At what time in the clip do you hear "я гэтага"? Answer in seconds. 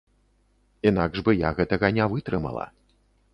1.41-1.93